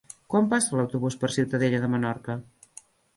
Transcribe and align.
Quan 0.33 0.45
passa 0.53 0.79
l'autobús 0.79 1.17
per 1.23 1.29
Ciutadella 1.35 1.83
de 1.83 1.91
Menorca? 1.97 2.39